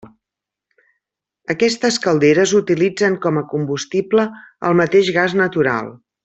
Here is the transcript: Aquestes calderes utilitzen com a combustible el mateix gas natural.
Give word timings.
Aquestes 1.53 1.99
calderes 2.05 2.53
utilitzen 2.61 3.19
com 3.27 3.39
a 3.43 3.47
combustible 3.55 4.27
el 4.71 4.79
mateix 4.81 5.13
gas 5.21 5.37
natural. 5.45 5.95